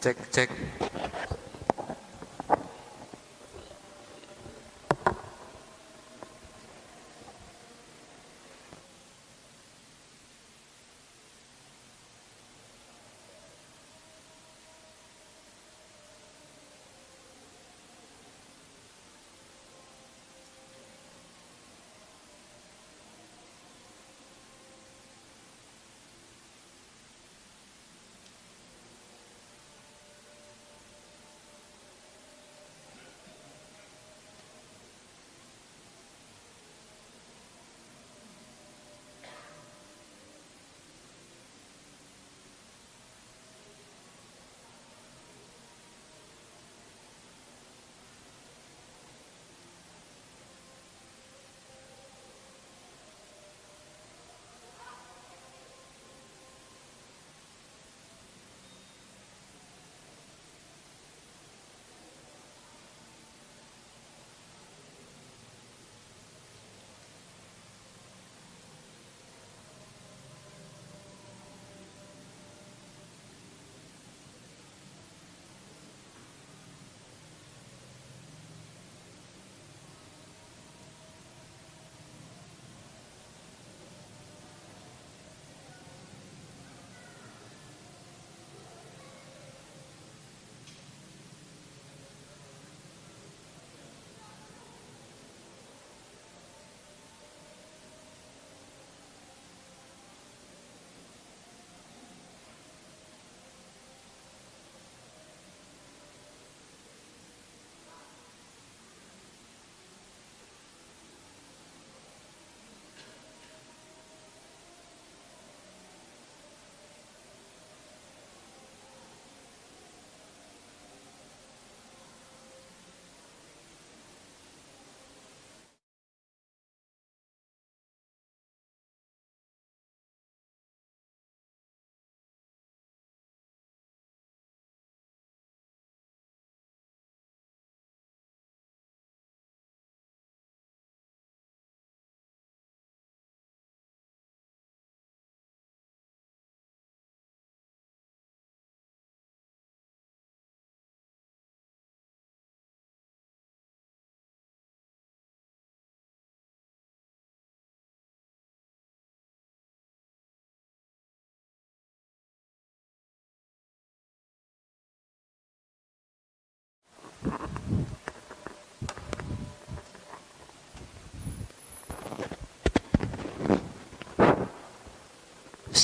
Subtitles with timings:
[0.00, 0.48] 即即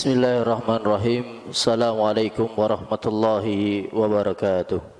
[0.02, 3.46] بسم الله الرحمن الرحيم السلام عليكم ورحمة الله
[3.94, 4.91] وبركاته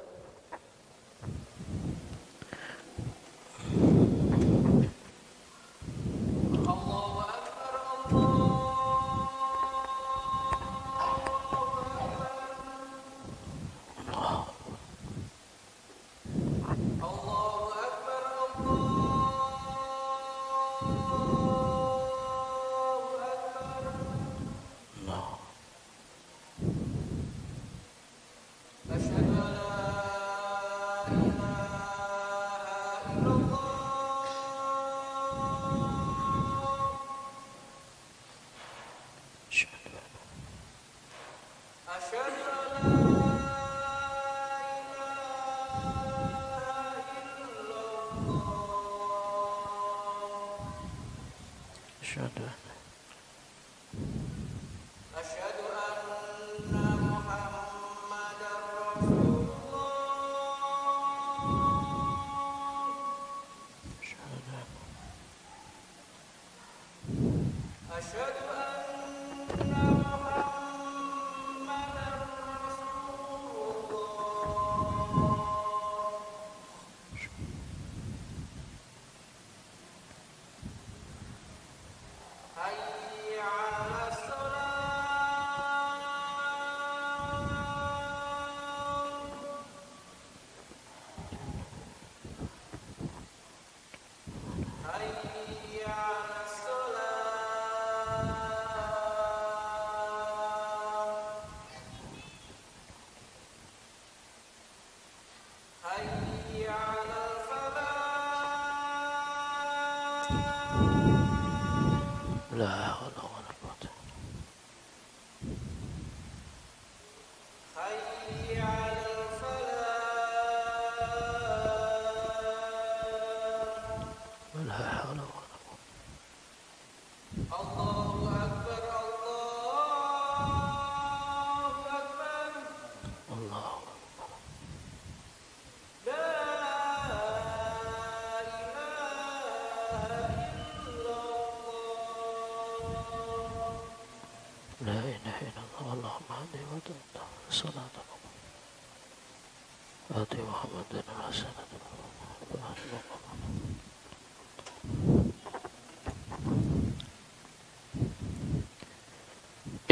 [124.78, 125.41] I don't know.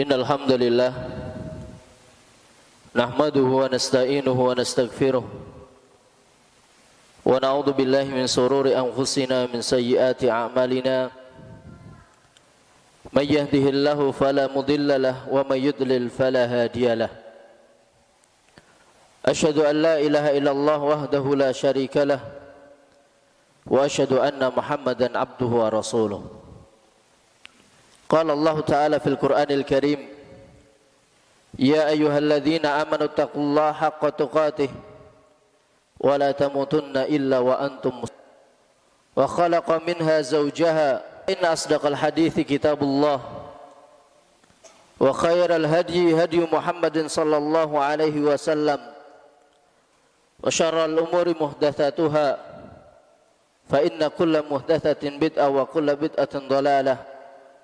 [0.01, 0.93] إن الحمد لله
[2.97, 5.25] نحمده ونستعينه ونستغفره
[7.27, 11.11] ونعوذ بالله من سرور أنفسنا من سيئات أعمالنا
[13.13, 17.11] من يهده الله فلا مضل له ومن يضلل فلا هادي له
[19.27, 22.21] أشهد أن لا إله إلا الله وحده لا شريك له
[23.67, 26.40] وأشهد أن محمدا عبده ورسوله
[28.11, 30.09] قال الله تعالى في القرآن الكريم
[31.59, 34.71] يا أيها الذين آمنوا اتقوا الله حق تقاته
[36.01, 38.27] ولا تموتن إلا وأنتم مسلمون.
[39.17, 43.21] وخلق منها زوجها إن أصدق الحديث كتاب الله.
[45.01, 48.81] وخير الهدي هدي محمد صلى الله عليه وسلم.
[50.43, 52.27] وشر الأمور محدثاتها
[53.71, 57.10] فإن كل محدثة بدعة وكل بدعة ضلالة.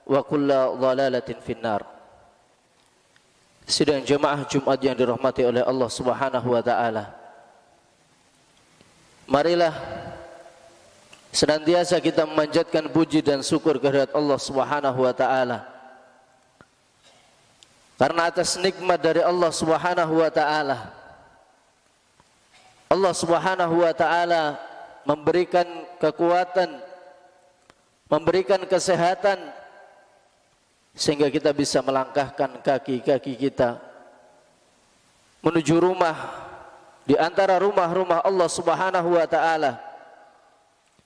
[0.07, 1.83] wa kulla dhalalatin finnar.
[3.67, 7.11] Sidang jemaah Jumat yang dirahmati oleh Allah Subhanahu wa taala.
[9.27, 9.75] Marilah
[11.35, 15.67] senantiasa kita memanjatkan puji dan syukur kehadirat Allah Subhanahu wa taala.
[17.99, 20.97] Karena atas nikmat dari Allah Subhanahu wa taala
[22.87, 24.55] Allah Subhanahu wa taala
[25.03, 25.67] memberikan
[25.99, 26.79] kekuatan,
[28.07, 29.43] memberikan kesehatan,
[30.97, 33.76] sehingga kita bisa melangkahkan kaki-kaki kita
[35.45, 36.17] menuju rumah
[37.05, 39.76] di antara rumah-rumah Allah Subhanahu wa taala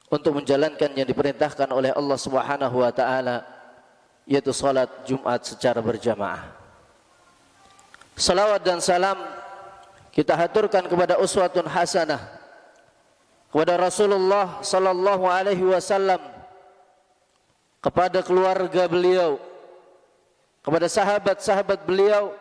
[0.07, 3.43] untuk menjalankan yang diperintahkan oleh Allah Subhanahu wa taala
[4.31, 6.55] yaitu salat Jumat secara berjamaah.
[8.15, 9.19] Salawat dan salam
[10.15, 12.39] kita haturkan kepada uswatun hasanah
[13.51, 16.23] kepada Rasulullah sallallahu alaihi wasallam
[17.83, 19.50] kepada keluarga beliau
[20.61, 22.37] kepada sahabat-sahabat beliau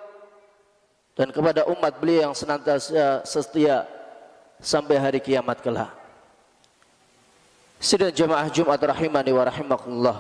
[1.16, 3.88] dan kepada umat beliau yang senantiasa setia
[4.60, 5.92] sampai hari kiamat kelak.
[7.80, 10.20] Sidang jemaah Jumat rahimani wa rahimakumullah.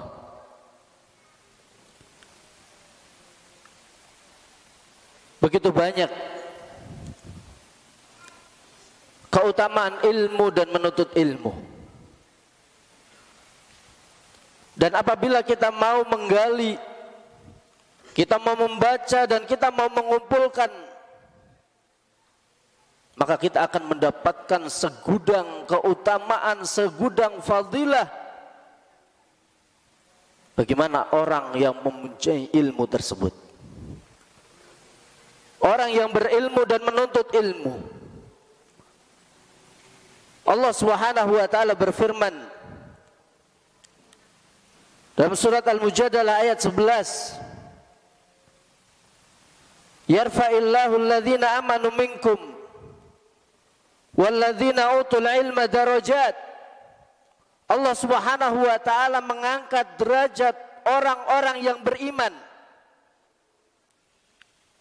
[5.39, 6.11] Begitu banyak
[9.31, 11.55] keutamaan ilmu dan menuntut ilmu.
[14.79, 16.79] Dan apabila kita mau menggali,
[18.19, 20.67] kita mau membaca dan kita mau mengumpulkan,
[23.15, 28.11] maka kita akan mendapatkan segudang keutamaan, segudang fadilah.
[30.59, 33.31] Bagaimana orang yang mempunyai ilmu tersebut?
[35.63, 37.99] Orang yang berilmu dan menuntut ilmu
[40.49, 42.31] Allah Subhanahu wa taala berfirman
[45.13, 47.48] dalam surat Al-Mujadalah ayat 11
[50.09, 52.39] Yarfa'illahu alladhina amanu minkum
[54.17, 56.33] walladhina utul ilma darajat
[57.69, 60.57] Allah Subhanahu wa taala mengangkat derajat
[60.89, 62.33] orang-orang yang beriman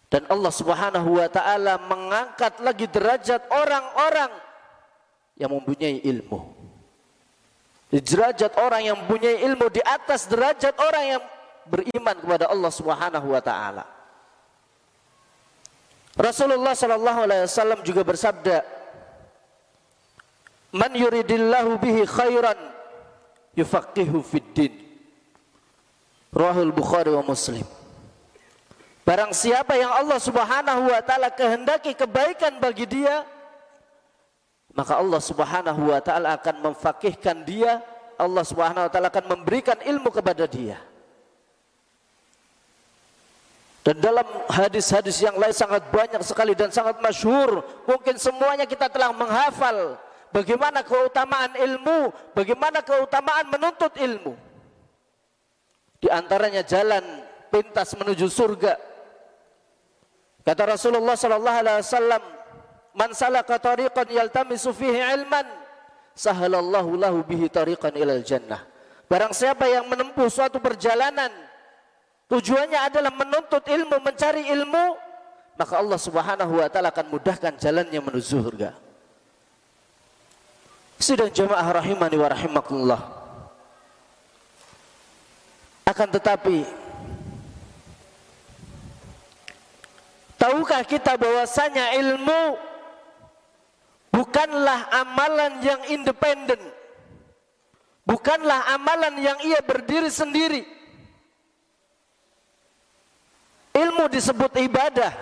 [0.08, 4.32] dan Allah Subhanahu wa taala mengangkat lagi derajat orang-orang
[5.36, 6.56] yang mempunyai ilmu.
[7.92, 11.22] Derajat orang yang mempunyai ilmu di atas derajat orang yang
[11.68, 13.97] beriman kepada Allah Subhanahu wa taala.
[16.18, 18.66] Rasulullah sallallahu alaihi wasallam juga bersabda,
[20.74, 22.58] "Man yuridillahu bihi khairan
[23.54, 24.74] yufaqihu fid din."
[26.34, 27.64] Rahul Bukhari wa Muslim.
[29.06, 33.24] Barang siapa yang Allah Subhanahu wa taala kehendaki kebaikan bagi dia,
[34.76, 37.80] maka Allah Subhanahu wa taala akan memfakihkan dia,
[38.20, 40.76] Allah Subhanahu wa taala akan memberikan ilmu kepada dia.
[43.88, 49.16] Dan dalam hadis-hadis yang lain sangat banyak sekali dan sangat masyhur, mungkin semuanya kita telah
[49.16, 49.96] menghafal
[50.28, 54.36] bagaimana keutamaan ilmu, bagaimana keutamaan menuntut ilmu.
[56.04, 57.00] Di antaranya jalan
[57.48, 58.76] pintas menuju surga.
[60.44, 62.22] Kata Rasulullah sallallahu alaihi wasallam,
[62.92, 65.48] Man salaka tariqan yaltamisu fihi ilman
[66.12, 68.68] sahalallahu lahu bihi tariqan ilal jannah.
[69.08, 71.47] Barang siapa yang menempuh suatu perjalanan
[72.28, 74.84] tujuannya adalah menuntut ilmu, mencari ilmu,
[75.58, 78.70] maka Allah Subhanahu wa taala akan mudahkan jalannya menuju surga.
[81.02, 83.02] Sidang jemaah rahimani wa rahimakumullah.
[85.88, 86.68] Akan tetapi
[90.36, 92.60] tahukah kita bahwasanya ilmu
[94.12, 96.60] bukanlah amalan yang independen.
[98.04, 100.77] Bukanlah amalan yang ia berdiri sendiri.
[103.78, 105.12] Ilmu disebut ibadah.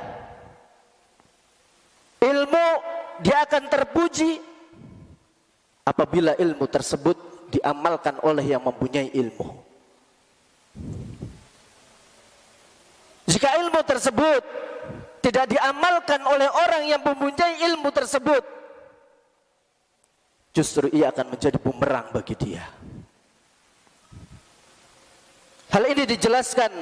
[2.24, 2.66] Ilmu
[3.20, 4.40] dia akan terpuji
[5.84, 7.16] apabila ilmu tersebut
[7.52, 9.48] diamalkan oleh yang mempunyai ilmu.
[13.26, 14.42] Jika ilmu tersebut
[15.20, 18.42] tidak diamalkan oleh orang yang mempunyai ilmu tersebut,
[20.56, 22.64] justru ia akan menjadi bumerang bagi dia.
[25.68, 26.72] Hal ini dijelaskan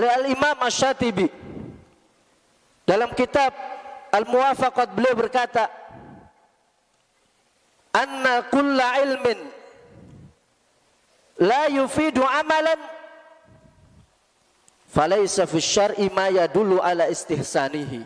[0.00, 1.28] oleh Al-Imam Ash-Shatibi.
[2.88, 3.52] Dalam kitab
[4.10, 5.68] Al-Muwafaqat beliau berkata
[7.92, 9.38] anna kulla ilmin
[11.38, 12.80] la yufidu amalan
[14.90, 18.02] falaysa fi syar'i ma yadullu ala istihsanihi.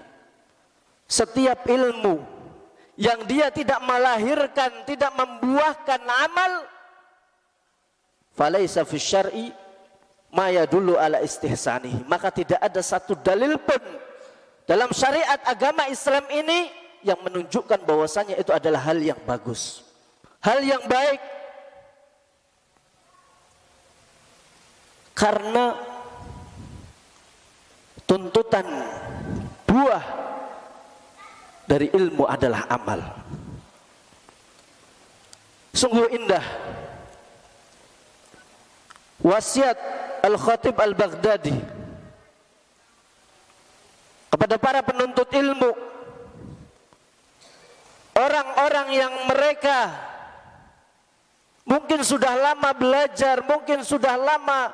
[1.09, 2.21] Setiap ilmu
[3.01, 6.53] yang dia tidak melahirkan, tidak membuahkan amal,
[8.37, 9.47] falaisa fi syar'i
[10.35, 12.05] ma yadullu ala istihsanihi.
[12.11, 13.79] Maka tidak ada satu dalil pun
[14.67, 16.69] dalam syariat agama Islam ini
[17.07, 19.87] yang menunjukkan bahwasanya itu adalah hal yang bagus.
[20.43, 21.23] Hal yang baik.
[25.15, 25.79] Karena
[28.03, 28.67] tuntutan
[29.63, 30.05] buah
[31.71, 33.01] dari ilmu adalah amal.
[35.71, 36.45] Sungguh indah
[39.23, 39.79] wasiat
[40.25, 41.53] Al-Khatib Al-Baghdadi
[44.33, 45.71] kepada para penuntut ilmu
[48.17, 49.93] orang-orang yang mereka
[51.69, 54.73] mungkin sudah lama belajar, mungkin sudah lama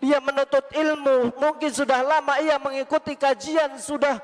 [0.00, 4.16] ia menuntut ilmu, mungkin sudah lama ia mengikuti kajian, sudah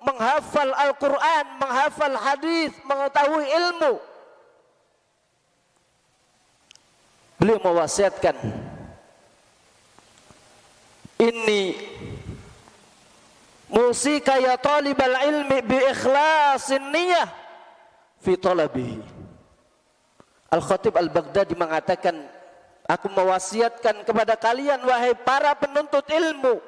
[0.00, 3.92] menghafal Al-Quran, menghafal hadis, mengetahui ilmu.
[7.36, 8.36] Beliau mewasiatkan
[11.20, 11.76] ini
[13.68, 17.28] musika ya talibal ilmi bi ikhlasin niyah
[18.24, 19.20] fi talabihi.
[20.50, 22.26] Al-Khatib Al-Baghdadi mengatakan,
[22.82, 26.58] aku mewasiatkan kepada kalian wahai para penuntut ilmu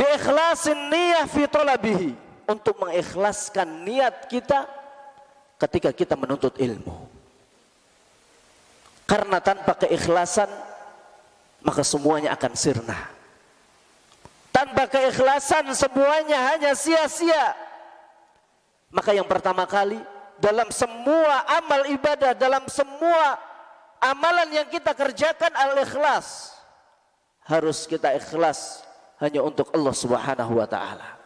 [0.00, 2.12] Biikhlasin niyah fi talabihi.
[2.50, 4.66] Untuk mengikhlaskan niat kita
[5.54, 7.06] ketika kita menuntut ilmu.
[9.06, 10.50] Karena tanpa keikhlasan
[11.60, 12.98] maka semuanya akan sirna.
[14.50, 17.54] Tanpa keikhlasan semuanya hanya sia-sia.
[18.90, 20.02] Maka yang pertama kali
[20.42, 23.38] dalam semua amal ibadah, dalam semua
[24.02, 26.56] amalan yang kita kerjakan al-ikhlas.
[27.46, 28.82] Harus kita ikhlas
[29.20, 31.20] hanya untuk Allah Subhanahu wa taala.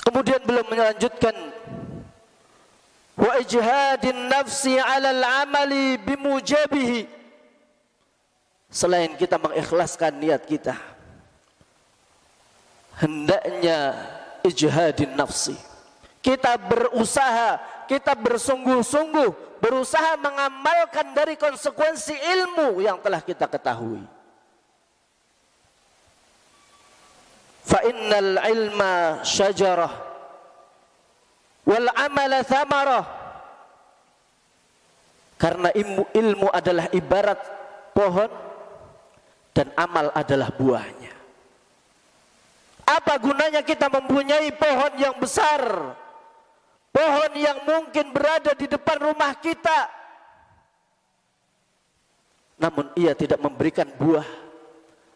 [0.00, 1.36] Kemudian belum melanjutkan
[3.20, 7.19] wa ijhadin nafsi 'ala al-amali bimujabihi.
[8.70, 10.78] Selain kita mengikhlaskan niat kita,
[13.02, 13.98] hendaknya
[14.46, 15.58] ijhadin nafsi.
[16.22, 17.58] Kita berusaha,
[17.90, 24.20] kita bersungguh-sungguh berusaha mengamalkan dari konsekuensi ilmu yang telah kita ketahui.
[27.70, 29.92] fa innal ilma syajarah
[31.62, 33.06] wal amala thamarah
[35.38, 37.38] karena ilmu, ilmu adalah ibarat
[37.94, 38.28] pohon
[39.54, 41.12] dan amal adalah buahnya
[42.86, 45.94] apa gunanya kita mempunyai pohon yang besar
[46.90, 49.88] pohon yang mungkin berada di depan rumah kita
[52.60, 54.50] namun ia tidak memberikan buah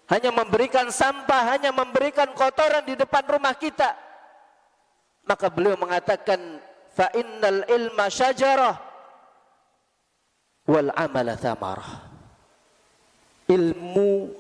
[0.05, 3.97] hanya memberikan sampah, hanya memberikan kotoran di depan rumah kita.
[5.25, 6.61] Maka beliau mengatakan
[6.93, 8.77] fa innal ilma syajarah
[10.69, 12.14] wal amala thamarah.
[13.45, 14.33] Ilmu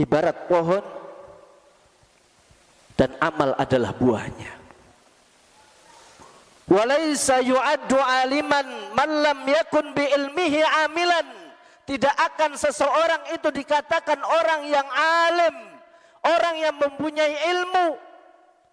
[0.00, 0.84] ibarat pohon
[2.96, 4.52] dan amal adalah buahnya.
[6.70, 11.26] Walaysa yu'addu aliman man lam yakun bi ilmihi amilan
[11.82, 15.56] tidak akan seseorang itu dikatakan orang yang alim,
[16.22, 17.98] orang yang mempunyai ilmu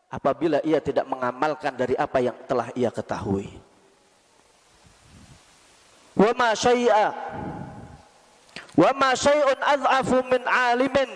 [0.07, 3.49] apabila ia tidak mengamalkan dari apa yang telah ia ketahui.
[6.13, 7.13] Wa ma syai'a
[8.77, 11.09] wa ma syai'un adhafu min alimin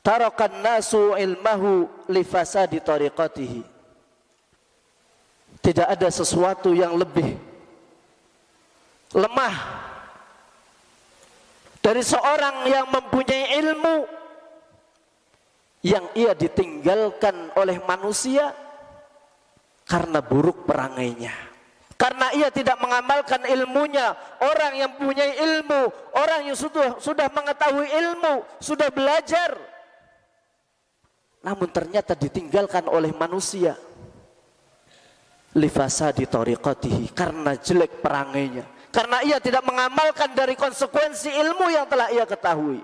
[0.00, 3.62] tarakan nasu ilmahu li fasadi tariqatihi.
[5.60, 7.36] Tidak ada sesuatu yang lebih
[9.12, 9.54] lemah
[11.84, 13.96] dari seorang yang mempunyai ilmu
[15.84, 18.56] yang ia ditinggalkan oleh manusia
[19.84, 21.49] karena buruk perangainya.
[22.00, 28.40] Karena ia tidak mengamalkan ilmunya, orang yang punya ilmu, orang yang sudah sudah mengetahui ilmu,
[28.56, 29.52] sudah belajar,
[31.44, 33.76] namun ternyata ditinggalkan oleh manusia.
[35.52, 42.24] Lifasadi tariqatihi karena jelek perangainya, karena ia tidak mengamalkan dari konsekuensi ilmu yang telah ia
[42.24, 42.80] ketahui.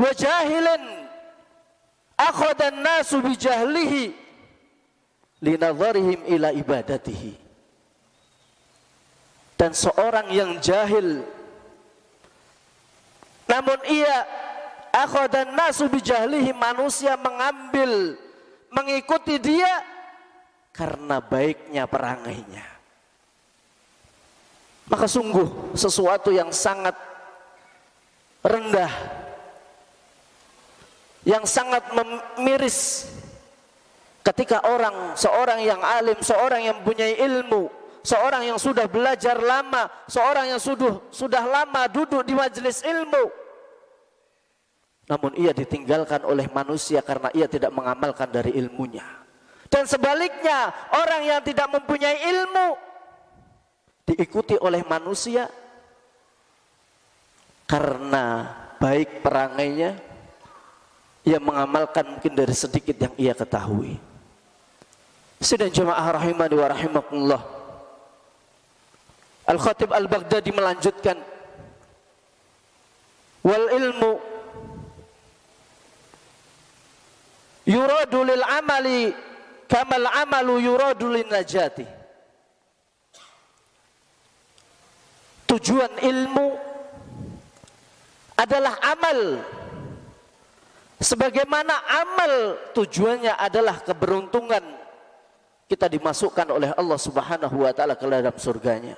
[0.00, 1.12] Wajahilin
[2.16, 4.23] akhadan nasu bijahlihi
[5.44, 7.36] linadharihim ila ibadatihi.
[9.60, 11.22] Dan seorang yang jahil
[13.44, 14.24] namun ia
[14.90, 18.16] akhadan nasu bijahlihi manusia mengambil
[18.72, 19.84] mengikuti dia
[20.72, 22.66] karena baiknya perangainya.
[24.84, 26.96] Maka sungguh sesuatu yang sangat
[28.44, 28.92] rendah
[31.24, 33.08] yang sangat memiris
[34.24, 37.68] Ketika orang, seorang yang alim, seorang yang punya ilmu,
[38.00, 43.28] seorang yang sudah belajar lama, seorang yang sudah sudah lama duduk di majelis ilmu,
[45.04, 49.04] namun ia ditinggalkan oleh manusia karena ia tidak mengamalkan dari ilmunya.
[49.68, 52.68] Dan sebaliknya, orang yang tidak mempunyai ilmu
[54.08, 55.52] diikuti oleh manusia
[57.68, 58.48] karena
[58.80, 60.00] baik perangainya,
[61.28, 64.13] ia mengamalkan mungkin dari sedikit yang ia ketahui.
[65.44, 67.42] Sidang jemaah rahimani wa rahimakumullah.
[69.44, 71.20] Al-Khatib Al-Baghdadi melanjutkan
[73.44, 74.12] wal ilmu
[77.68, 79.12] yuradu lil amali
[79.68, 81.84] kamal amalu yuradu lin najati.
[85.44, 86.56] Tujuan ilmu
[88.40, 89.44] adalah amal
[91.04, 92.32] sebagaimana amal
[92.72, 94.83] tujuannya adalah keberuntungan
[95.64, 98.96] kita dimasukkan oleh Allah Subhanahu wa taala ke dalam surganya.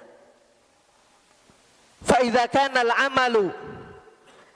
[2.03, 3.51] Fa idza kana al-amalu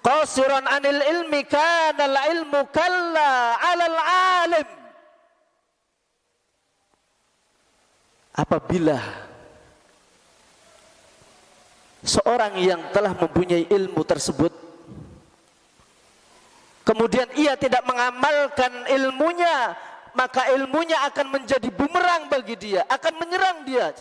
[0.03, 4.68] qasiran 'anil ilmi kana al-ilmu kalla 'ala al-alim.
[8.31, 8.99] Apabila
[12.01, 14.53] seorang yang telah mempunyai ilmu tersebut
[16.88, 19.77] kemudian ia tidak mengamalkan ilmunya
[20.14, 23.94] maka ilmunya akan menjadi bumerang bagi dia, akan menyerang dia.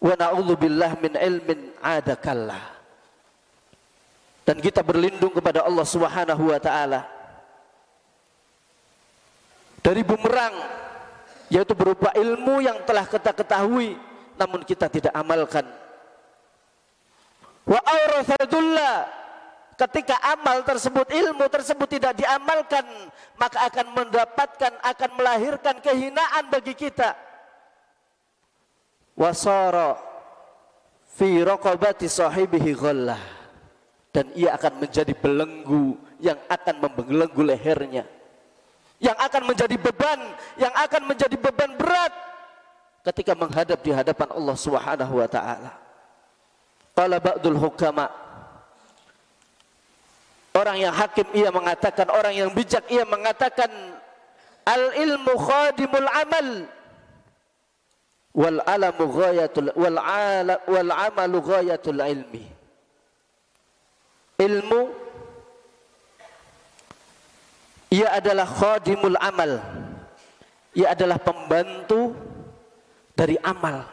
[0.00, 2.62] Wa na'udzubillah min ilmin adakallah.
[4.48, 7.06] Dan kita berlindung kepada Allah Subhanahu wa taala
[9.80, 10.56] dari bumerang
[11.50, 13.96] yaitu berupa ilmu yang telah kita ketahui
[14.40, 15.68] namun kita tidak amalkan.
[17.68, 17.80] Wa
[19.86, 22.84] ketika amal tersebut, ilmu tersebut tidak diamalkan,
[23.40, 27.16] maka akan mendapatkan, akan melahirkan kehinaan bagi kita.
[29.16, 29.96] Wasara
[31.16, 33.20] fi raqabati sahibihi ghallah.
[34.10, 38.04] Dan ia akan menjadi belenggu yang akan membelenggu lehernya.
[39.00, 40.20] Yang akan menjadi beban,
[40.60, 42.12] yang akan menjadi beban berat
[43.06, 45.72] ketika menghadap di hadapan Allah Subhanahu wa taala.
[46.92, 48.10] Qala ba'dul hukama
[50.50, 53.70] Orang yang hakim ia mengatakan, orang yang bijak ia mengatakan
[54.66, 56.48] al ilmu khadimul amal
[58.34, 62.44] wal alamu ghayatul wal ala wal amalu ghayatul ilmi.
[64.42, 64.80] Ilmu
[67.94, 69.62] ia adalah khadimul amal.
[70.74, 72.14] Ia adalah pembantu
[73.14, 73.86] dari amal.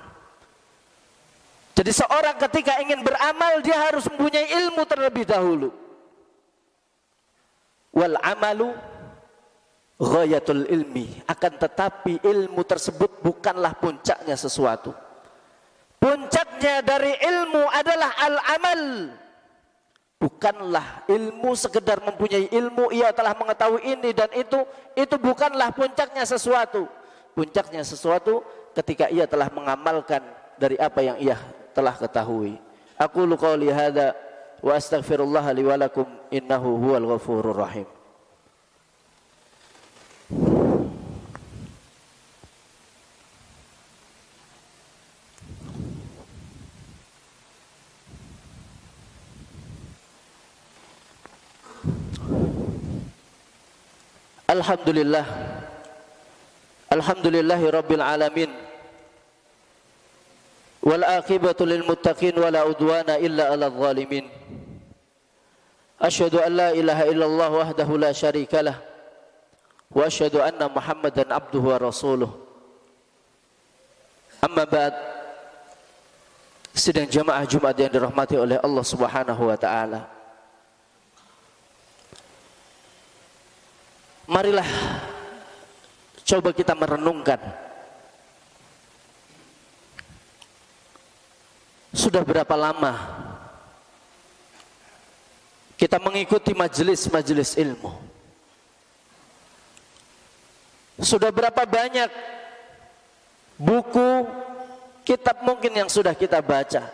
[1.77, 5.86] Jadi seorang ketika ingin beramal dia harus mempunyai ilmu terlebih dahulu
[7.97, 8.69] wal amalu
[9.97, 11.25] ghayatul ilmi.
[11.25, 14.93] Akan tetapi ilmu tersebut bukanlah puncaknya sesuatu.
[15.97, 18.83] Puncaknya dari ilmu adalah al amal
[20.17, 24.61] bukanlah ilmu sekedar mempunyai ilmu ia telah mengetahui ini dan itu.
[24.93, 26.85] Itu bukanlah puncaknya sesuatu.
[27.33, 28.45] Puncaknya sesuatu
[28.77, 30.21] ketika ia telah mengamalkan
[30.57, 31.37] dari apa yang ia
[31.73, 32.57] telah ketahui.
[32.97, 34.17] Aku qauli hadza
[34.63, 37.85] وأستغفر الله لي ولكم إنه هو الغفور الرحيم.
[54.49, 55.25] الحمد لله.
[56.93, 58.66] الحمد لله رب العالمين.
[60.87, 64.25] wal للمتقين ولا muttaqin إلا udwana illa 'alal zalimin.
[65.99, 68.79] Asyhadu an la ilaha illallah wahdahu la syarikalah
[69.91, 72.31] wa asyhadu anna muhammadan abduhu wa rasuluh.
[76.77, 80.05] Sidang jamaah Jumat yang dirahmati oleh Allah Subhanahu wa taala.
[84.29, 84.69] Marilah
[86.21, 87.66] coba kita merenungkan
[91.97, 92.93] Sudah berapa lama
[95.81, 97.89] kita mengikuti majelis-majelis ilmu?
[101.01, 102.09] Sudah berapa banyak
[103.57, 104.29] buku,
[105.01, 106.85] kitab mungkin yang sudah kita baca?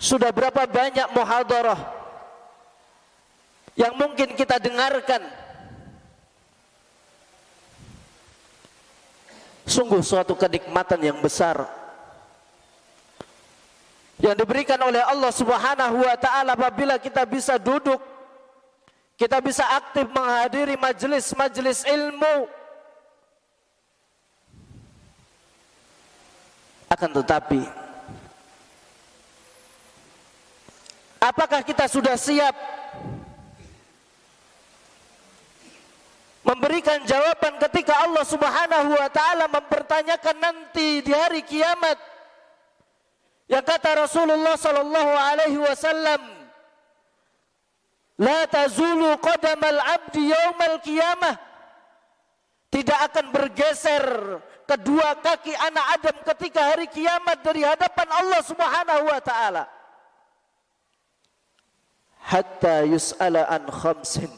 [0.00, 1.80] Sudah berapa banyak muhadarah
[3.76, 5.39] yang mungkin kita dengarkan?
[9.70, 11.62] Sungguh suatu kenikmatan yang besar.
[14.18, 18.02] Yang diberikan oleh Allah Subhanahu wa taala apabila kita bisa duduk
[19.14, 22.50] kita bisa aktif menghadiri majelis-majelis ilmu.
[26.90, 27.62] Akan tetapi
[31.22, 32.56] apakah kita sudah siap
[36.40, 41.98] memberikan jawaban ketika Allah Subhanahu wa taala mempertanyakan nanti di hari kiamat.
[43.50, 46.22] Yang kata Rasulullah sallallahu alaihi wasallam,
[48.22, 51.36] "La tazulu qadamal 'abdi yaumal qiyamah."
[52.70, 54.06] Tidak akan bergeser
[54.62, 59.64] kedua kaki anak Adam ketika hari kiamat dari hadapan Allah Subhanahu wa taala.
[62.30, 64.30] Hatta yus'ala an khamsin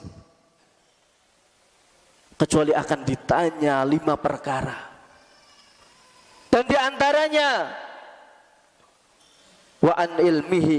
[2.42, 4.90] kecuali akan ditanya lima perkara.
[6.50, 7.70] Dan di antaranya
[9.78, 10.78] wa an ilmihi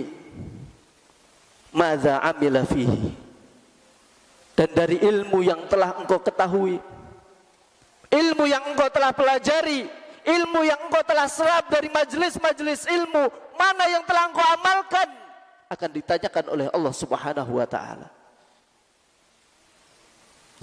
[1.71, 3.23] madza amila fihi.
[4.53, 6.77] Dan dari ilmu yang telah engkau ketahui,
[8.11, 9.87] ilmu yang engkau telah pelajari,
[10.27, 15.09] ilmu yang engkau telah serap dari majelis-majelis ilmu, mana yang telah engkau amalkan
[15.73, 18.22] akan ditanyakan oleh Allah Subhanahu wa taala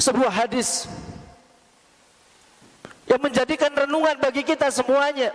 [0.00, 0.88] sebuah hadis
[3.04, 5.30] yang menjadikan renungan bagi kita semuanya.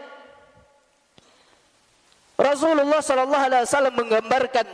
[2.36, 4.68] Rasulullah sallallahu alaihi wasallam menggambarkan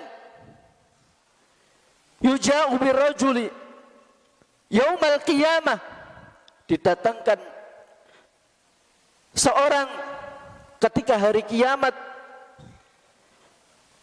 [2.25, 3.53] yuja'u birrajuli
[4.73, 5.77] yaumal qiyamah
[6.65, 7.37] didatangkan
[9.35, 9.89] seorang
[10.81, 11.93] ketika hari kiamat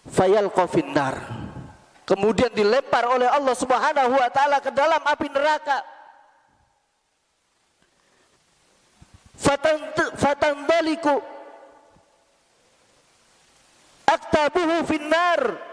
[0.07, 1.38] fayal finnar
[2.09, 5.85] kemudian dilempar oleh Allah Subhanahu wa taala ke dalam api neraka.
[10.17, 11.21] Fatandaliku
[14.09, 15.69] aktabuhu finnar.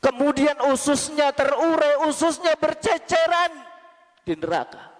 [0.00, 3.56] Kemudian ususnya terurai, ususnya berceceran
[4.20, 4.92] di neraka.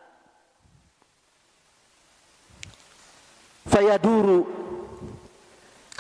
[3.69, 4.64] Fayaduru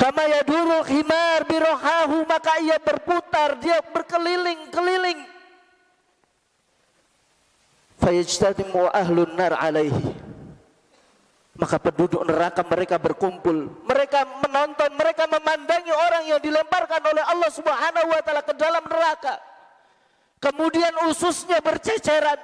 [0.04, 5.24] Kama yadurul khimar birohahu maka ia berputar, dia berkeliling-keliling.
[8.04, 10.12] Fayajtadimu ahlun nar alaihi.
[11.56, 13.72] Maka penduduk neraka mereka berkumpul.
[13.88, 19.40] Mereka menonton, mereka memandangi orang yang dilemparkan oleh Allah Subhanahu wa taala ke dalam neraka.
[20.36, 22.36] Kemudian ususnya berceceran.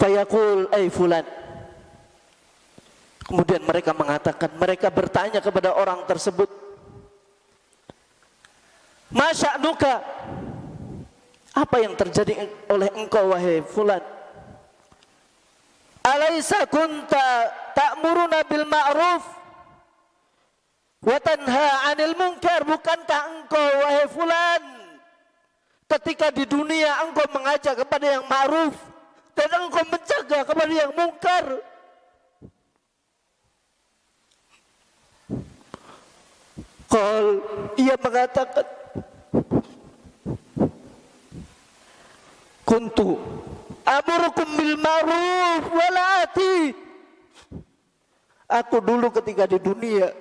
[0.00, 1.42] Fayaqul ay fulan
[3.32, 6.52] Kemudian mereka mengatakan, mereka bertanya kepada orang tersebut,
[9.08, 10.04] Masya nuka,
[11.56, 14.04] apa yang terjadi oleh engkau wahai fulan?
[16.68, 19.24] Kunta ta'muruna bil ma'ruf
[21.00, 22.68] wa tanha 'anil munkar?
[22.68, 24.62] Bukankah engkau wahai fulan
[25.88, 28.76] ketika di dunia engkau mengajak kepada yang ma'ruf
[29.32, 31.71] dan engkau mencegah kepada yang mungkar
[36.92, 37.40] Qal
[37.80, 38.68] ia mengatakan
[42.68, 43.16] Kuntu
[43.88, 46.76] amurukum bil ma'ruf walati
[48.52, 50.12] Aku dulu ketika di dunia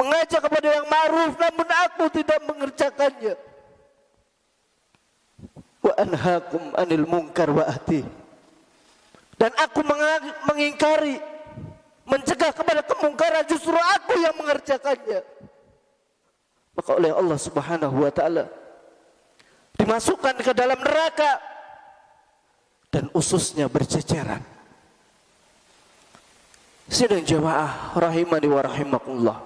[0.00, 3.34] mengajak kepada yang ma'ruf namun aku tidak mengerjakannya.
[5.84, 8.00] Wa anhaakum anil munkar wa ati.
[9.36, 9.80] Dan aku
[10.48, 11.20] mengingkari
[12.10, 15.22] mencegah kepada kemungkaran justru aku yang mengerjakannya
[16.74, 18.50] maka oleh Allah Subhanahu wa taala
[19.78, 21.38] dimasukkan ke dalam neraka
[22.90, 24.42] dan ususnya berceceran
[26.90, 29.38] Sidang jamaah rahimani wa rahimakumullah.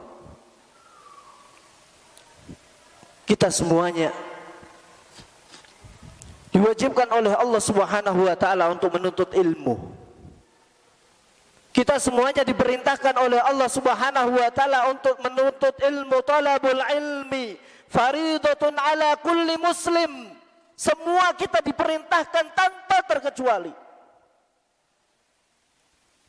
[3.28, 4.08] Kita semuanya
[6.56, 9.76] diwajibkan oleh Allah Subhanahu wa taala untuk menuntut ilmu.
[11.75, 17.59] Kita semuanya diperintahkan oleh Allah Subhanahu wa taala untuk menuntut ilmu talabul ilmi
[17.91, 20.31] faridatun ala kulli muslim.
[20.79, 23.75] Semua kita diperintahkan tanpa terkecuali.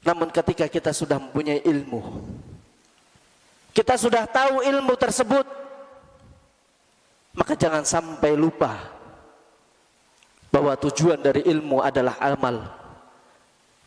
[0.02, 2.26] Namun ketika kita sudah mempunyai ilmu,
[3.70, 5.46] kita sudah tahu ilmu tersebut,
[7.38, 8.82] maka jangan sampai lupa
[10.50, 12.66] bahwa tujuan dari ilmu adalah amal.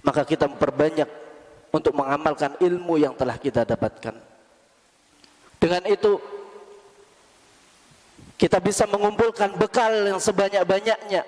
[0.06, 1.27] Maka kita memperbanyak
[1.68, 4.14] untuk mengamalkan ilmu yang telah kita dapatkan.
[5.58, 6.16] Dengan itu
[8.38, 11.26] kita bisa mengumpulkan bekal yang sebanyak-banyaknya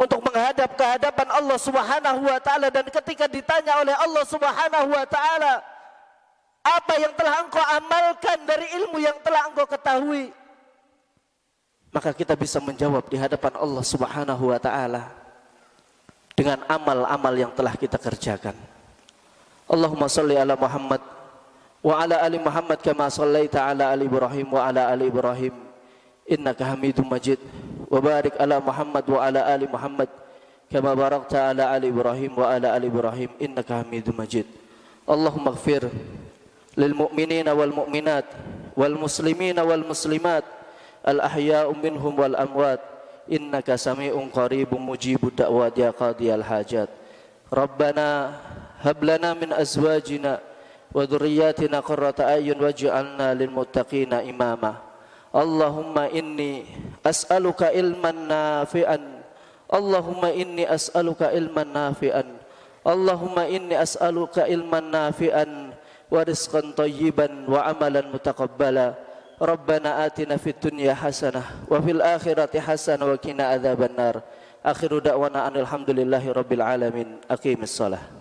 [0.00, 5.04] untuk menghadap ke hadapan Allah Subhanahu wa taala dan ketika ditanya oleh Allah Subhanahu wa
[5.04, 5.60] taala
[6.64, 10.32] apa yang telah engkau amalkan dari ilmu yang telah engkau ketahui
[11.92, 15.08] maka kita bisa menjawab di hadapan Allah Subhanahu wa taala
[16.36, 18.54] dengan amal-amal yang telah kita kerjakan.
[19.68, 21.04] Allahumma salli ala Muhammad
[21.84, 25.52] wa ala ali Muhammad kama sallaita ala ali Ibrahim wa ala ali Ibrahim.
[26.24, 27.36] Innaka Hamidum Majid.
[27.88, 30.08] Wa barik ala Muhammad wa ala ali Muhammad
[30.72, 33.28] kama barakta ala ali Ibrahim wa ala ali Ibrahim.
[33.36, 34.48] Innaka Hamidum Majid.
[35.04, 35.88] Allahumma ighfir
[36.72, 38.24] lil mu'minina wal mu'minat
[38.72, 40.48] wal muslimina wal muslimat
[41.04, 42.80] al-ahya'u minhum wal amwat.
[43.28, 46.88] Innaka sami'un qaribun mujibud da'wat ya qadiyal hajat.
[47.52, 48.36] Rabbana
[48.78, 50.38] هب لنا من أزواجنا
[50.94, 54.72] وذرياتنا قرة أعين واجعلنا للمتقين إماما.
[55.34, 56.64] اللهم إني
[57.06, 58.98] أسألك علما نافعا.
[59.68, 62.24] اللهم إني أسألك علما نافعا.
[62.86, 65.46] اللهم إني أسألك علما نافعا
[66.10, 68.88] ورزقا طيبا وعملا متقبلا.
[69.42, 74.14] ربنا آتنا في الدنيا حسنة وفي الآخرة حسنة وكنا عذاب النار.
[74.64, 77.08] آخر دعوانا أن الحمد لله رب العالمين.
[77.30, 78.17] أقيم الصلاة.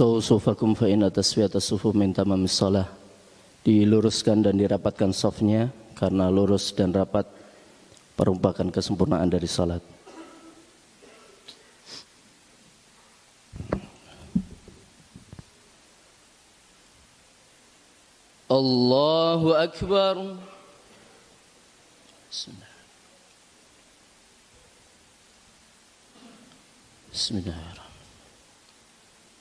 [0.00, 2.88] Sufufakum fa inna tasfiyata sufuf min tamamis shalah.
[3.60, 7.28] Diluruskan dan dirapatkan sofnya karena lurus dan rapat
[8.16, 9.84] merupakan kesempurnaan dari salat.
[18.48, 20.16] Allahu Akbar.
[22.32, 22.72] Bismillah.
[27.12, 27.89] Bismillah.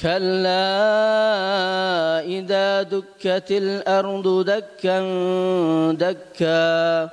[0.00, 0.80] كلا
[2.24, 4.98] إذا دكت الأرض دكا
[5.92, 7.08] دكا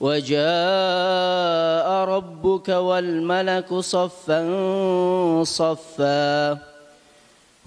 [0.00, 4.40] وجاء ربك والملك صفا
[5.44, 6.69] صفا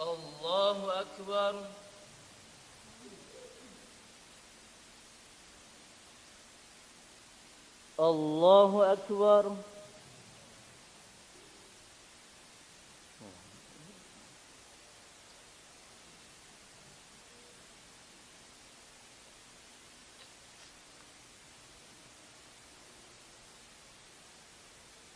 [0.00, 1.64] الله أكبر.
[8.00, 9.56] الله أكبر.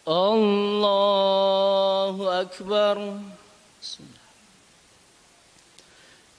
[0.08, 3.20] الله أكبر.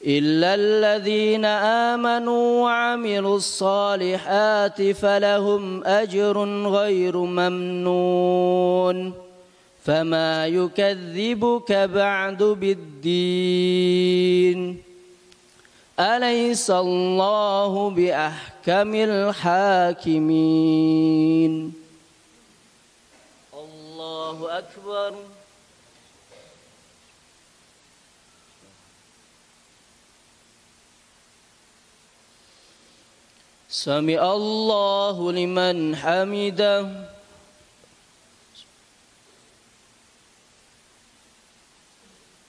[0.07, 6.37] إلا الذين آمنوا وعملوا الصالحات فلهم أجر
[6.67, 9.26] غير ممنون.
[9.87, 14.03] فما يكذبك بعد بالدين
[15.99, 20.33] أليس الله بأحكم الحاكمين
[23.53, 25.13] الله أكبر.
[33.69, 37.06] سمع الله لمن حمده.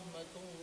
[0.00, 0.59] 什么动物